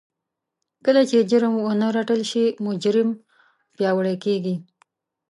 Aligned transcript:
کله 0.85 1.01
چې 1.09 1.17
جرم 1.29 1.53
ونه 1.59 1.87
رټل 1.95 2.21
شي 2.31 2.45
مجرم 2.65 3.09
پياوړی 3.75 4.15
کېږي. 4.25 4.55